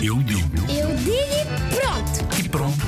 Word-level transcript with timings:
Eu 0.00 0.16
digo 0.22 0.56
Eu 0.70 0.94
digo 0.96 1.12
e 1.12 1.74
pronto. 1.74 2.44
e 2.44 2.48
pronto. 2.48 2.78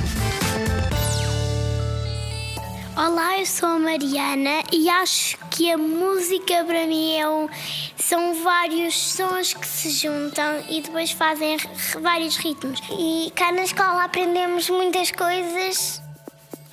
Olá, 2.96 3.38
eu 3.38 3.46
sou 3.46 3.68
a 3.68 3.78
Mariana 3.78 4.62
e 4.72 4.88
acho 4.88 5.36
que 5.50 5.70
a 5.70 5.78
música 5.78 6.64
para 6.64 6.86
mim 6.86 7.16
é 7.16 7.28
um, 7.28 7.48
são 7.96 8.42
vários 8.44 8.96
sons 8.96 9.54
que 9.54 9.66
se 9.66 9.90
juntam 9.90 10.62
e 10.68 10.82
depois 10.82 11.10
fazem 11.10 11.56
vários 12.00 12.36
ritmos. 12.36 12.80
E 12.90 13.32
cá 13.34 13.50
na 13.52 13.62
escola 13.62 14.04
aprendemos 14.04 14.68
muitas 14.70 15.10
coisas 15.10 16.02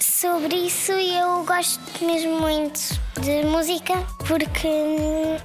sobre 0.03 0.55
isso 0.55 0.91
eu 0.91 1.43
gosto 1.43 1.79
mesmo 2.05 2.39
muito 2.39 2.79
de 3.21 3.43
música 3.45 3.93
porque 4.27 4.67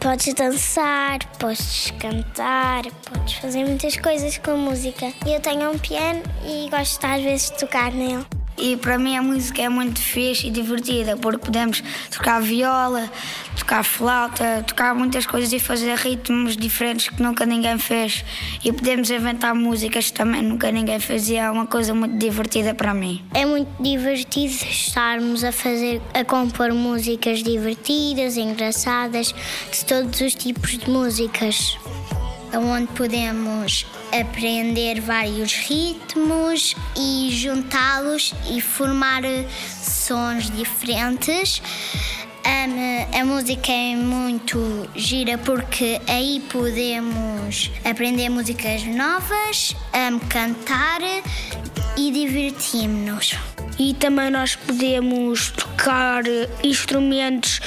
podes 0.00 0.35
dançar, 0.35 1.18
podes 1.39 1.93
cantar, 1.98 2.85
podes 3.09 3.35
fazer 3.35 3.64
muitas 3.64 3.96
coisas 3.96 4.36
com 4.39 4.57
música. 4.57 5.12
Eu 5.26 5.40
tenho 5.40 5.71
um 5.71 5.79
piano 5.79 6.23
e 6.45 6.68
gosto 6.68 7.04
às 7.04 7.23
vezes 7.23 7.50
de 7.50 7.59
tocar 7.59 7.93
nele. 7.93 8.26
E 8.62 8.76
para 8.76 8.96
mim 8.96 9.16
a 9.16 9.22
música 9.22 9.61
é 9.61 9.68
muito 9.68 10.00
fixe 10.00 10.46
e 10.46 10.50
divertida, 10.50 11.16
porque 11.16 11.46
podemos 11.46 11.82
tocar 12.12 12.40
viola, 12.40 13.11
tocar 13.58 13.82
flauta, 13.82 14.62
tocar 14.64 14.94
muitas 14.94 15.26
coisas 15.26 15.53
e 15.53 15.58
fazer 15.58 15.98
ritmos 15.98 16.57
diferentes 16.57 17.08
que 17.08 17.20
nunca 17.20 17.44
ninguém 17.44 17.76
fez. 17.76 18.25
E 18.64 18.70
podemos 18.70 19.11
inventar 19.11 19.53
músicas 19.53 20.12
que 20.12 20.12
também 20.12 20.43
nunca 20.43 20.70
ninguém 20.70 21.00
e 21.29 21.34
é 21.34 21.50
uma 21.50 21.67
coisa 21.67 21.93
muito 21.93 22.17
divertida 22.17 22.72
para 22.72 22.94
mim. 22.94 23.20
É 23.34 23.44
muito 23.44 23.82
divertido 23.82 24.54
estarmos 24.54 25.42
a 25.42 25.50
fazer, 25.50 26.00
a 26.14 26.25
compor 26.25 26.72
músicas 26.72 27.42
divertidas, 27.42 28.36
engraçadas, 28.36 29.34
de 29.72 29.84
todos 29.84 30.20
os 30.20 30.36
tipos 30.36 30.79
de 30.79 30.89
músicas. 30.89 31.76
Onde 32.55 32.86
podemos 32.92 33.84
aprender 34.12 35.00
vários 35.00 35.55
ritmos 35.55 36.75
e 36.97 37.31
juntá-los 37.33 38.34
e 38.50 38.61
formar 38.61 39.23
sons 39.67 40.50
diferentes. 40.50 41.62
Am, 42.45 43.20
a 43.20 43.25
música 43.25 43.70
é 43.72 43.95
muito 43.95 44.89
gira 44.97 45.39
porque 45.39 46.00
aí 46.09 46.42
podemos 46.50 47.70
aprender 47.84 48.28
músicas 48.28 48.83
novas, 48.84 49.77
cantar 50.28 51.00
e 51.97 52.11
divertimos-nos. 52.11 53.37
E 53.78 53.94
também 53.94 54.31
nós 54.31 54.56
podemos 54.56 55.50
tocar 55.50 56.22
instrumentos 56.62 57.61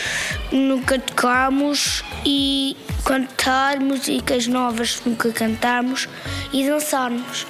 que 0.50 0.56
nunca 0.56 1.00
tocamos 1.00 2.04
e 2.26 2.78
cantar 3.06 3.80
músicas 3.80 4.48
novas 4.48 4.96
que 4.96 5.08
nunca 5.08 5.32
cantamos 5.32 6.10
e 6.52 6.68
dançarmos. 6.68 7.46